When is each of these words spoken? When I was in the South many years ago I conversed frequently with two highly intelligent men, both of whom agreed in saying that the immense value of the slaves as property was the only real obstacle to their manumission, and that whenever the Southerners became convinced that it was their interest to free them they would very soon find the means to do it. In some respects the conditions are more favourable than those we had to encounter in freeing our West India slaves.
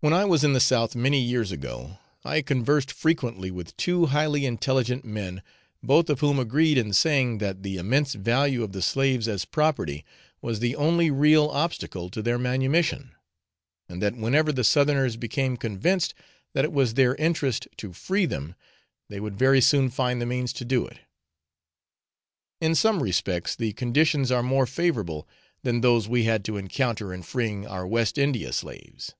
When 0.00 0.12
I 0.12 0.26
was 0.26 0.44
in 0.44 0.52
the 0.52 0.60
South 0.60 0.94
many 0.94 1.18
years 1.22 1.50
ago 1.50 1.96
I 2.22 2.42
conversed 2.42 2.92
frequently 2.92 3.50
with 3.50 3.74
two 3.78 4.04
highly 4.04 4.44
intelligent 4.44 5.06
men, 5.06 5.40
both 5.82 6.10
of 6.10 6.20
whom 6.20 6.38
agreed 6.38 6.76
in 6.76 6.92
saying 6.92 7.38
that 7.38 7.62
the 7.62 7.78
immense 7.78 8.12
value 8.12 8.62
of 8.62 8.72
the 8.72 8.82
slaves 8.82 9.26
as 9.26 9.46
property 9.46 10.04
was 10.42 10.58
the 10.60 10.76
only 10.76 11.10
real 11.10 11.48
obstacle 11.48 12.10
to 12.10 12.20
their 12.20 12.38
manumission, 12.38 13.12
and 13.88 14.02
that 14.02 14.14
whenever 14.14 14.52
the 14.52 14.64
Southerners 14.64 15.16
became 15.16 15.56
convinced 15.56 16.12
that 16.52 16.66
it 16.66 16.74
was 16.74 16.92
their 16.92 17.14
interest 17.14 17.66
to 17.78 17.94
free 17.94 18.26
them 18.26 18.54
they 19.08 19.18
would 19.18 19.38
very 19.38 19.62
soon 19.62 19.88
find 19.88 20.20
the 20.20 20.26
means 20.26 20.52
to 20.52 20.66
do 20.66 20.86
it. 20.86 20.98
In 22.60 22.74
some 22.74 23.02
respects 23.02 23.56
the 23.56 23.72
conditions 23.72 24.30
are 24.30 24.42
more 24.42 24.66
favourable 24.66 25.26
than 25.62 25.80
those 25.80 26.06
we 26.06 26.24
had 26.24 26.44
to 26.44 26.58
encounter 26.58 27.14
in 27.14 27.22
freeing 27.22 27.66
our 27.66 27.86
West 27.86 28.18
India 28.18 28.52
slaves. 28.52 29.14